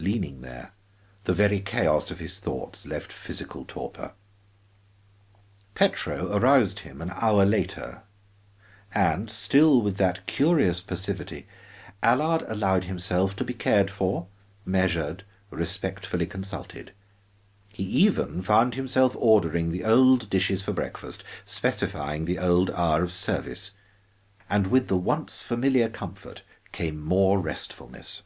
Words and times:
Leaning 0.00 0.40
there, 0.40 0.72
the 1.24 1.34
very 1.34 1.60
chaos 1.60 2.10
of 2.10 2.20
his 2.20 2.38
thoughts 2.38 2.86
left 2.86 3.12
physical 3.12 3.66
torpor. 3.68 4.14
Petro 5.74 6.32
aroused 6.34 6.78
him 6.78 7.02
an 7.02 7.10
hour 7.16 7.44
later 7.44 8.00
and 8.94 9.30
still 9.30 9.82
with 9.82 9.98
that 9.98 10.26
curious 10.26 10.80
passivity 10.80 11.46
Allard 12.02 12.40
allowed 12.48 12.84
himself 12.84 13.36
to 13.36 13.44
be 13.44 13.52
cared 13.52 13.90
for, 13.90 14.26
measured, 14.64 15.22
respectfully 15.50 16.24
consulted. 16.26 16.92
He 17.68 17.82
even 17.84 18.40
found 18.40 18.76
himself 18.76 19.14
ordering 19.18 19.70
the 19.70 19.84
old 19.84 20.30
dishes 20.30 20.62
for 20.62 20.72
breakfast, 20.72 21.24
specifying 21.44 22.24
the 22.24 22.38
old 22.38 22.70
hour 22.70 23.02
of 23.02 23.12
service. 23.12 23.72
And 24.48 24.68
with 24.68 24.88
the 24.88 24.96
once 24.96 25.42
familiar 25.42 25.90
comfort 25.90 26.40
came 26.72 26.98
more 26.98 27.38
restfulness. 27.38 28.22